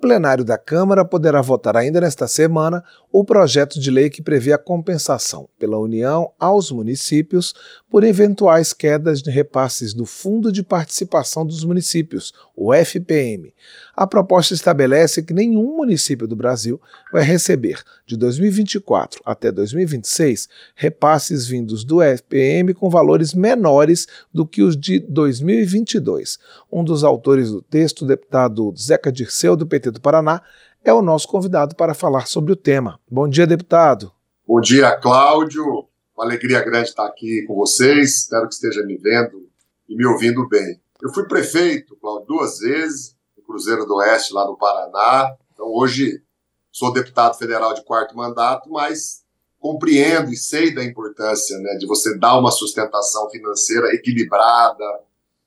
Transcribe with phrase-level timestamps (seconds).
[0.00, 4.58] plenário da Câmara poderá votar ainda nesta semana o projeto de lei que prevê a
[4.58, 7.54] compensação pela União aos municípios
[7.90, 13.52] por eventuais quedas de repasses do Fundo de Participação dos Municípios, o FPM.
[13.94, 16.80] A proposta estabelece que nenhum município do Brasil
[17.12, 24.62] vai receber, de 2024 até 2026, repasses vindos do FPM com valores menores do que
[24.62, 26.38] os de 2022.
[26.72, 30.42] Um dos autores do texto, o deputado Zeca Dirceu, do PT do Paraná,
[30.84, 32.98] é o nosso convidado para falar sobre o tema.
[33.10, 34.12] Bom dia, deputado.
[34.46, 35.64] Bom dia, Cláudio.
[36.16, 38.20] Uma alegria grande estar aqui com vocês.
[38.20, 39.48] Espero que esteja me vendo
[39.88, 40.80] e me ouvindo bem.
[41.02, 45.34] Eu fui prefeito, Cláudio, duas vezes, no Cruzeiro do Oeste, lá no Paraná.
[45.52, 46.22] Então, hoje,
[46.70, 49.22] sou deputado federal de quarto mandato, mas
[49.58, 54.84] compreendo e sei da importância né, de você dar uma sustentação financeira equilibrada,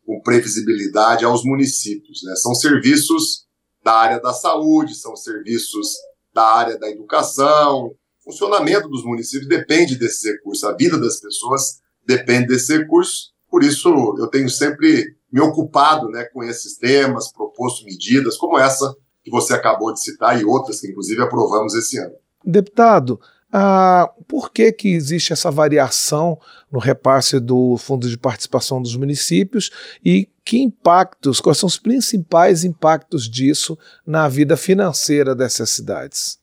[0.05, 2.21] com previsibilidade aos municípios.
[2.23, 2.35] Né?
[2.35, 3.47] São serviços
[3.83, 5.95] da área da saúde, são serviços
[6.33, 7.87] da área da educação.
[7.87, 13.33] O funcionamento dos municípios depende desses recursos, a vida das pessoas depende desses recursos.
[13.49, 18.95] Por isso, eu tenho sempre me ocupado né, com esses temas, proposto medidas como essa
[19.23, 22.15] que você acabou de citar e outras que, inclusive, aprovamos esse ano.
[22.43, 23.19] Deputado,
[23.55, 26.39] ah, por que, que existe essa variação
[26.71, 29.69] no repasse do Fundo de Participação dos Municípios
[30.03, 36.39] e que impactos, quais são os principais impactos disso na vida financeira dessas cidades?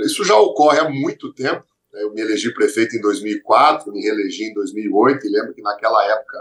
[0.00, 1.64] Isso já ocorre há muito tempo.
[1.90, 2.02] Né?
[2.02, 6.38] Eu me elegi prefeito em 2004, me reelegi em 2008 e lembro que naquela época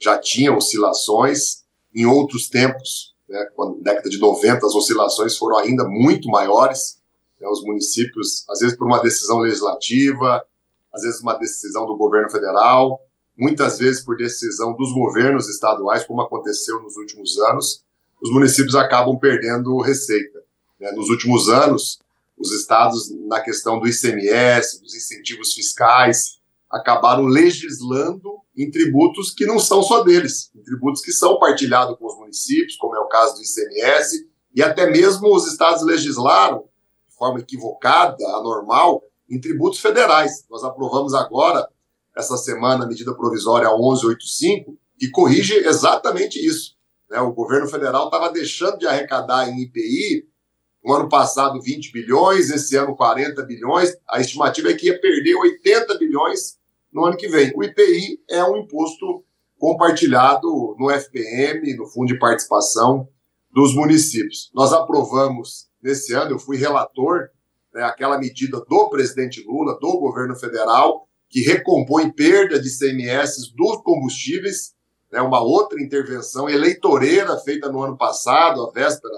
[0.00, 1.60] já tinha oscilações.
[1.94, 7.01] Em outros tempos, né, na década de 90, as oscilações foram ainda muito maiores
[7.42, 10.44] né, os municípios, às vezes por uma decisão legislativa,
[10.92, 13.04] às vezes uma decisão do governo federal,
[13.36, 17.84] muitas vezes por decisão dos governos estaduais, como aconteceu nos últimos anos,
[18.22, 20.40] os municípios acabam perdendo receita.
[20.78, 20.92] Né?
[20.92, 21.98] Nos últimos anos,
[22.38, 29.58] os estados, na questão do ICMS, dos incentivos fiscais, acabaram legislando em tributos que não
[29.58, 33.34] são só deles, em tributos que são partilhados com os municípios, como é o caso
[33.34, 36.64] do ICMS, e até mesmo os estados legislaram
[37.22, 39.00] forma equivocada, anormal,
[39.30, 40.44] em tributos federais.
[40.50, 41.68] Nós aprovamos agora,
[42.16, 46.74] essa semana, a medida provisória 1185, que corrige exatamente isso.
[47.08, 47.20] Né?
[47.20, 50.26] O governo federal estava deixando de arrecadar em IPI,
[50.84, 55.36] no ano passado 20 bilhões, esse ano 40 bilhões, a estimativa é que ia perder
[55.36, 56.58] 80 bilhões
[56.92, 57.52] no ano que vem.
[57.54, 59.24] O IPI é um imposto
[59.56, 63.08] compartilhado no FPM, no Fundo de Participação
[63.52, 64.50] dos Municípios.
[64.52, 67.28] Nós aprovamos nesse ano, eu fui relator,
[67.74, 74.74] né, medida do presidente Lula, do governo federal, que recompõe perda de CMS dos combustíveis,
[75.10, 79.14] né, uma outra intervenção eleitoreira feita no ano passado, a véspera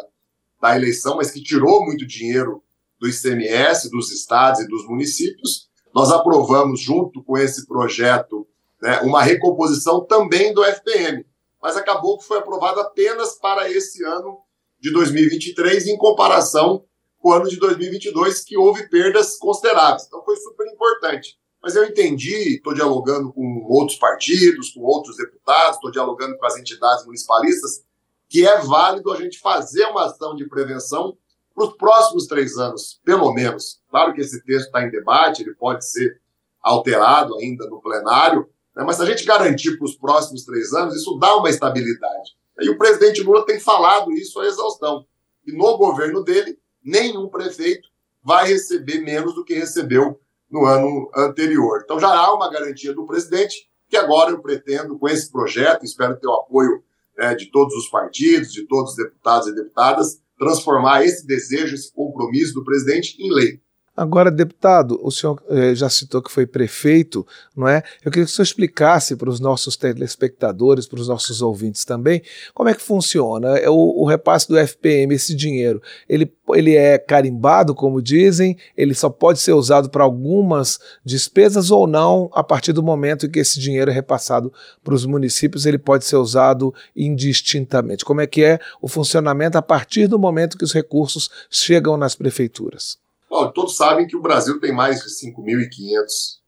[0.60, 2.62] da eleição, mas que tirou muito dinheiro
[2.98, 5.69] do ICMS, dos estados e dos municípios.
[5.94, 8.46] Nós aprovamos, junto com esse projeto,
[8.81, 11.26] né, uma recomposição também do FPM,
[11.60, 14.38] mas acabou que foi aprovado apenas para esse ano
[14.84, 16.84] de 2023 em comparação
[17.18, 20.04] com o ano de 2022, que houve perdas consideráveis.
[20.06, 21.38] Então foi super importante.
[21.62, 26.58] Mas eu entendi, estou dialogando com outros partidos, com outros deputados, estou dialogando com as
[26.58, 27.82] entidades municipalistas,
[28.28, 31.16] que é válido a gente fazer uma ação de prevenção
[31.54, 33.80] para os próximos três anos, pelo menos.
[33.88, 36.20] Claro que esse texto está em debate, ele pode ser
[36.60, 38.46] alterado ainda no plenário,
[38.76, 38.84] né?
[38.84, 42.36] mas se a gente garantir para os próximos três anos, isso dá uma estabilidade.
[42.60, 45.06] E o presidente Lula tem falado isso à exaustão.
[45.47, 47.88] E no governo dele, nenhum prefeito
[48.22, 50.19] vai receber menos do que recebeu
[50.50, 51.81] no ano anterior.
[51.84, 56.19] Então já há uma garantia do presidente que agora eu pretendo, com esse projeto, espero
[56.19, 56.82] ter o apoio
[57.16, 61.93] né, de todos os partidos, de todos os deputados e deputadas, transformar esse desejo, esse
[61.93, 63.60] compromisso do presidente em lei.
[63.97, 67.25] Agora, deputado, o senhor eh, já citou que foi prefeito,
[67.56, 67.81] não é?
[68.05, 72.21] Eu queria que o senhor explicasse para os nossos telespectadores, para os nossos ouvintes também,
[72.53, 75.81] como é que funciona é o, o, repasse do FPM, esse dinheiro.
[76.09, 81.87] Ele, ele é carimbado, como dizem, ele só pode ser usado para algumas despesas ou
[81.87, 84.52] não, a partir do momento em que esse dinheiro é repassado
[84.82, 88.05] para os municípios, ele pode ser usado indistintamente.
[88.05, 92.17] Como é que é o funcionamento a partir do momento que os recursos chegam nas
[92.17, 93.03] prefeituras?
[93.52, 96.06] Todos sabem que o Brasil tem mais de 5.500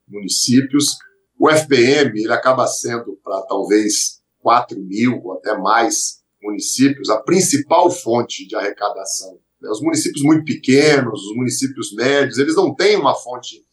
[0.08, 0.96] municípios.
[1.38, 7.90] O FPM ele acaba sendo para talvez 4 mil ou até mais municípios a principal
[7.90, 9.38] fonte de arrecadação.
[9.62, 13.64] Os municípios muito pequenos, os municípios médios, eles não têm uma fonte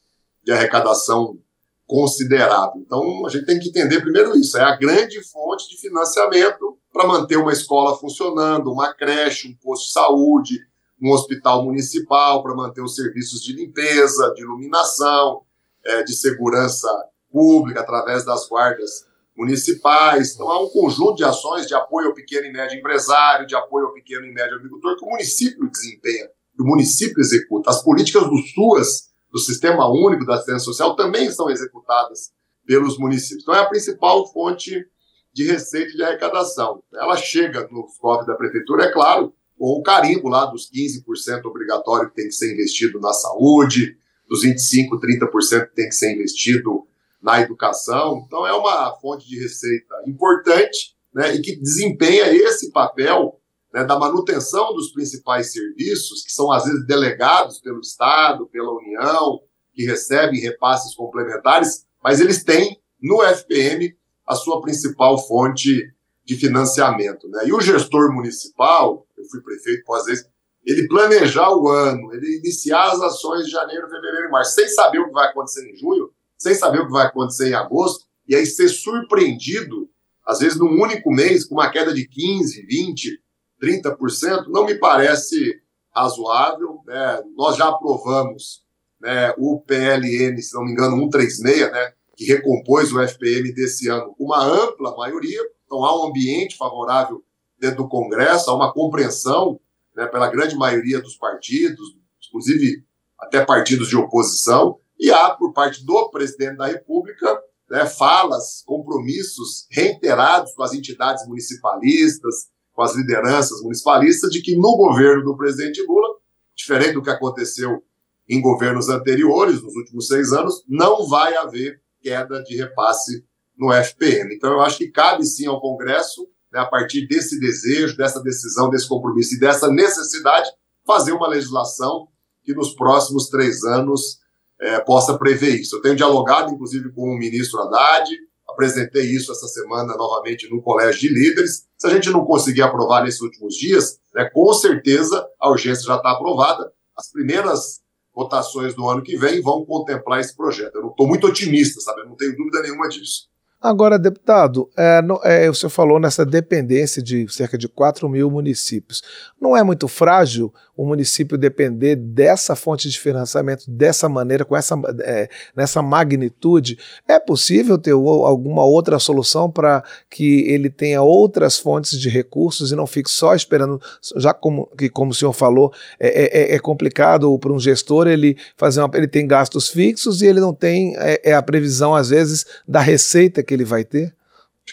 [0.44, 1.38] de arrecadação
[1.86, 2.82] considerável.
[2.82, 7.08] Então, a gente tem que entender primeiro isso: é a grande fonte de financiamento para
[7.08, 10.60] manter uma escola funcionando, uma creche, um posto de saúde,
[11.04, 15.42] um hospital municipal para manter os serviços de limpeza, de iluminação,
[15.86, 16.88] é, de segurança
[17.30, 19.06] pública através das guardas
[19.36, 20.34] municipais.
[20.34, 23.88] Então, há um conjunto de ações de apoio ao pequeno e médio empresário, de apoio
[23.88, 27.70] ao pequeno e médio agricultor, que o município desempenha, que o município executa.
[27.70, 32.32] As políticas do SUAS, do Sistema Único da Assistência Social, também são executadas
[32.66, 33.42] pelos municípios.
[33.42, 34.86] Então, é a principal fonte
[35.34, 36.82] de receita de arrecadação.
[36.94, 42.10] Ela chega no cofre da prefeitura, é claro, com o carimbo lá dos 15% obrigatório
[42.10, 43.98] que tem que ser investido na saúde,
[44.28, 46.88] dos 25%, 30% que tem que ser investido
[47.22, 48.24] na educação.
[48.26, 53.40] Então, é uma fonte de receita importante né, e que desempenha esse papel
[53.74, 59.40] né, da manutenção dos principais serviços, que são às vezes delegados pelo Estado, pela União,
[59.74, 63.96] que recebem repasses complementares, mas eles têm no FPM
[64.28, 65.92] a sua principal fonte
[66.24, 67.28] de financiamento.
[67.30, 67.48] Né?
[67.48, 70.26] E o gestor municipal, eu fui prefeito, às vezes,
[70.66, 75.00] ele planejar o ano, ele iniciar as ações de janeiro, fevereiro e março, sem saber
[75.00, 78.36] o que vai acontecer em junho, sem saber o que vai acontecer em agosto, e
[78.36, 79.90] aí ser surpreendido,
[80.26, 83.24] às vezes num único mês, com uma queda de 15%, 20%,
[83.62, 85.62] 30%, não me parece
[85.94, 86.82] razoável.
[86.86, 87.24] Né?
[87.36, 88.64] Nós já aprovamos
[89.02, 94.14] né, o PLN, se não me engano, 136, né, que recompôs o FPM desse ano
[94.18, 95.42] com uma ampla maioria.
[95.74, 97.24] Então há um ambiente favorável
[97.58, 99.60] dentro do Congresso, há uma compreensão
[99.96, 101.98] né, pela grande maioria dos partidos,
[102.28, 102.86] inclusive
[103.18, 107.42] até partidos de oposição, e há, por parte do presidente da República,
[107.72, 114.78] né, falas, compromissos reiterados com as entidades municipalistas, com as lideranças municipalistas, de que no
[114.78, 116.18] governo do presidente Lula,
[116.56, 117.84] diferente do que aconteceu
[118.30, 123.26] em governos anteriores, nos últimos seis anos, não vai haver queda de repasse
[123.58, 124.36] no FPM.
[124.36, 128.70] Então, eu acho que cabe sim ao Congresso, né, a partir desse desejo, dessa decisão,
[128.70, 130.50] desse compromisso e dessa necessidade,
[130.86, 132.08] fazer uma legislação
[132.44, 134.20] que nos próximos três anos
[134.60, 135.76] é, possa prever isso.
[135.76, 138.10] Eu tenho dialogado, inclusive, com o ministro Haddad,
[138.48, 141.66] apresentei isso essa semana novamente no Colégio de Líderes.
[141.78, 145.96] Se a gente não conseguir aprovar nesses últimos dias, né, com certeza a urgência já
[145.96, 146.72] está aprovada.
[146.96, 147.82] As primeiras
[148.14, 150.76] votações do ano que vem vão contemplar esse projeto.
[150.76, 152.02] Eu estou muito otimista, sabe?
[152.02, 153.28] Eu não tenho dúvida nenhuma disso.
[153.64, 158.30] Agora, deputado, é, não, é, o senhor falou nessa dependência de cerca de 4 mil
[158.30, 159.02] municípios.
[159.40, 164.76] Não é muito frágil o município depender dessa fonte de financiamento dessa maneira, com essa
[165.02, 166.78] é, nessa magnitude?
[167.08, 172.76] É possível ter alguma outra solução para que ele tenha outras fontes de recursos e
[172.76, 173.80] não fique só esperando,
[174.18, 178.36] já como, que, como o senhor falou, é, é, é complicado para um gestor ele
[178.58, 182.10] fazer uma, ele tem gastos fixos e ele não tem é, é a previsão, às
[182.10, 184.16] vezes, da receita que que ele vai ter?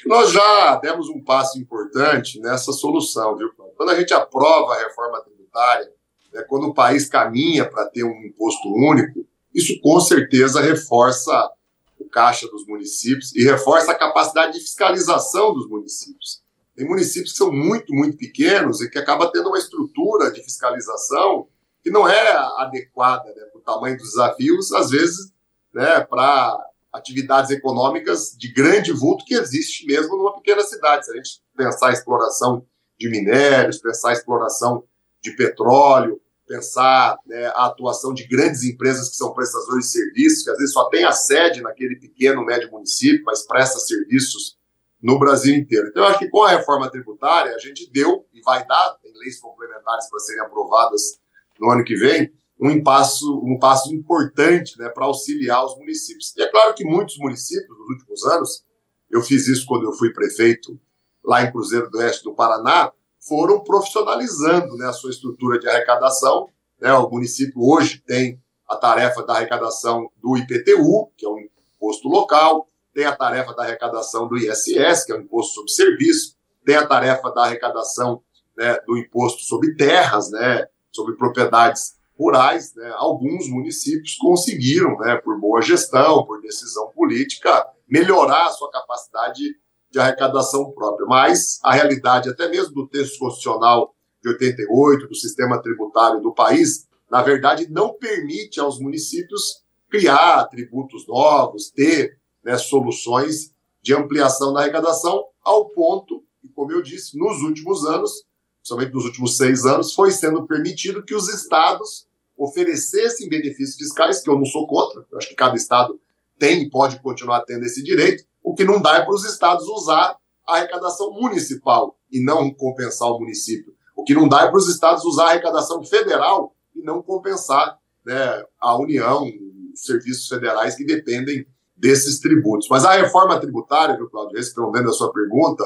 [0.07, 3.51] Nós já demos um passo importante nessa solução, viu?
[3.77, 5.93] Quando a gente aprova a reforma tributária,
[6.33, 11.51] né, quando o país caminha para ter um imposto único, isso com certeza reforça
[11.99, 16.43] o caixa dos municípios e reforça a capacidade de fiscalização dos municípios.
[16.75, 21.49] Tem municípios que são muito, muito pequenos e que acaba tendo uma estrutura de fiscalização
[21.83, 25.33] que não é adequada né, para o tamanho dos desafios, às vezes,
[25.75, 31.07] né, para atividades econômicas de grande vulto que existe mesmo numa pequena cidade.
[31.07, 32.67] Se a gente pensar a exploração
[32.99, 34.85] de minérios, pensar a exploração
[35.23, 40.51] de petróleo, pensar né, a atuação de grandes empresas que são prestadores de serviços, que
[40.51, 44.59] às vezes só tem a sede naquele pequeno, médio município, mas presta serviços
[45.01, 45.89] no Brasil inteiro.
[45.89, 49.13] Então, eu acho que com a reforma tributária, a gente deu e vai dar, tem
[49.17, 51.21] leis complementares para serem aprovadas
[51.59, 56.35] no ano que vem, um passo, um passo importante né, para auxiliar os municípios.
[56.37, 58.65] E é claro que muitos municípios, nos últimos anos,
[59.11, 60.79] eu fiz isso quando eu fui prefeito
[61.25, 66.49] lá em Cruzeiro do Oeste do Paraná, foram profissionalizando né, a sua estrutura de arrecadação.
[66.79, 72.09] Né, o município hoje tem a tarefa da arrecadação do IPTU, que é um imposto
[72.09, 76.77] local, tem a tarefa da arrecadação do ISS, que é o imposto sobre serviço, tem
[76.77, 78.23] a tarefa da arrecadação
[78.57, 85.41] né, do imposto sobre terras, né, sobre propriedades rurais, né, alguns municípios conseguiram, né, por
[85.41, 89.43] boa gestão, por decisão política, melhorar a sua capacidade
[89.91, 91.07] de arrecadação própria.
[91.07, 96.87] Mas a realidade, até mesmo do texto constitucional de 88, do sistema tributário do país,
[97.11, 103.51] na verdade, não permite aos municípios criar tributos novos, ter né, soluções
[103.83, 108.25] de ampliação da arrecadação, ao ponto, e como eu disse, nos últimos anos,
[108.63, 112.10] somente nos últimos seis anos, foi sendo permitido que os estados
[112.41, 116.01] oferecessem benefícios fiscais, que eu não sou contra, eu acho que cada estado
[116.39, 119.69] tem e pode continuar tendo esse direito, o que não dá é para os estados
[119.69, 120.17] usar
[120.49, 123.75] a arrecadação municipal e não compensar o município.
[123.95, 127.79] O que não dá é para os estados usar a arrecadação federal e não compensar
[128.07, 129.31] né, a União,
[129.75, 132.69] os serviços federais que dependem desses tributos.
[132.71, 135.63] Mas a reforma tributária, viu, Claudio, respondendo a sua pergunta,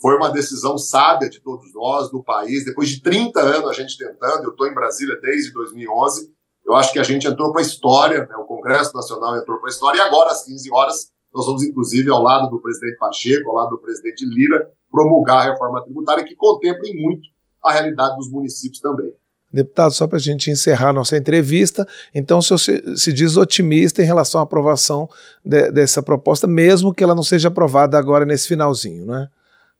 [0.00, 2.64] foi uma decisão sábia de todos nós, do país.
[2.64, 6.30] Depois de 30 anos a gente tentando, eu estou em Brasília desde 2011,
[6.64, 9.68] eu acho que a gente entrou para a história, né, o Congresso Nacional entrou para
[9.68, 13.48] a história, e agora, às 15 horas, nós vamos, inclusive, ao lado do presidente Pacheco,
[13.50, 17.28] ao lado do presidente Lira, promulgar a reforma tributária que contemple muito
[17.62, 19.12] a realidade dos municípios também.
[19.52, 24.02] Deputado, só para a gente encerrar nossa entrevista, então o senhor se, se diz otimista
[24.02, 25.08] em relação à aprovação
[25.44, 29.28] de, dessa proposta, mesmo que ela não seja aprovada agora nesse finalzinho, né?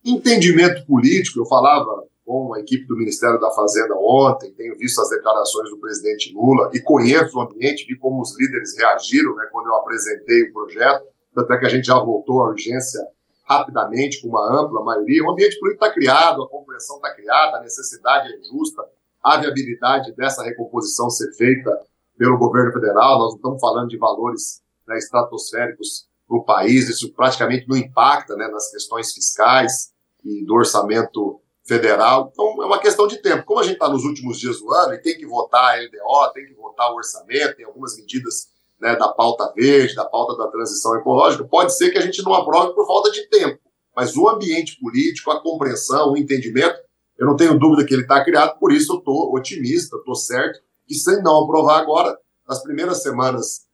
[0.07, 5.11] Entendimento político, eu falava com a equipe do Ministério da Fazenda ontem, tenho visto as
[5.11, 9.67] declarações do presidente Lula e conheço o ambiente, vi como os líderes reagiram né, quando
[9.67, 11.05] eu apresentei o projeto,
[11.37, 13.05] até que a gente já voltou à urgência
[13.49, 15.25] rapidamente, com uma ampla maioria.
[15.25, 18.85] O ambiente político está criado, a compreensão está criada, a necessidade é justa,
[19.21, 21.77] a viabilidade dessa recomposição ser feita
[22.17, 23.19] pelo governo federal.
[23.19, 28.37] Nós não estamos falando de valores né, estratosféricos para o país, isso praticamente não impacta
[28.37, 29.96] né, nas questões fiscais
[30.27, 32.31] e do orçamento federal.
[32.33, 33.45] Então, é uma questão de tempo.
[33.45, 36.33] Como a gente está nos últimos dias do ano e tem que votar a LDO,
[36.35, 38.49] tem que votar o orçamento, tem algumas medidas
[38.81, 42.35] né, da pauta verde, da pauta da transição ecológica, pode ser que a gente não
[42.35, 43.59] aprove por falta de tempo.
[43.95, 46.77] Mas o ambiente político, a compreensão, o entendimento,
[47.19, 50.61] eu não tenho dúvida que ele está criado, por isso eu estou otimista, estou certo,
[50.87, 52.17] que sem não aprovar agora,
[52.47, 53.66] nas primeiras semanas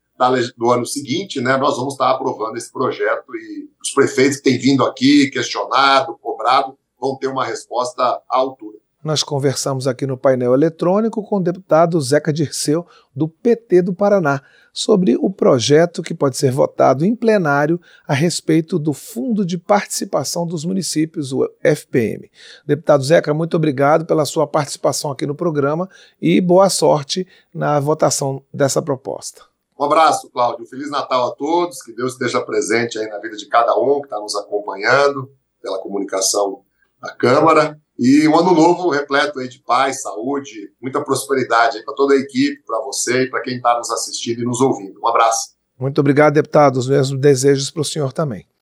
[0.56, 4.58] do ano seguinte, né, nós vamos estar aprovando esse projeto e os prefeitos que têm
[4.58, 8.82] vindo aqui, questionado, cobrado, vão ter uma resposta à altura.
[9.02, 14.40] Nós conversamos aqui no painel eletrônico com o deputado Zeca Dirceu, do PT do Paraná,
[14.72, 20.46] sobre o projeto que pode ser votado em plenário a respeito do Fundo de Participação
[20.46, 22.30] dos Municípios, o FPM.
[22.64, 25.88] Deputado Zeca, muito obrigado pela sua participação aqui no programa
[26.20, 29.51] e boa sorte na votação dessa proposta.
[29.82, 30.64] Um abraço, Cláudio.
[30.64, 31.82] Feliz Natal a todos.
[31.82, 35.28] Que Deus esteja presente aí na vida de cada um que está nos acompanhando
[35.60, 36.62] pela comunicação
[37.00, 37.76] da Câmara.
[37.98, 42.62] E um ano novo repleto aí de paz, saúde, muita prosperidade para toda a equipe,
[42.64, 45.00] para você e para quem está nos assistindo e nos ouvindo.
[45.02, 45.56] Um abraço.
[45.76, 46.76] Muito obrigado, deputado.
[46.76, 48.46] Os mesmos desejos para o senhor também.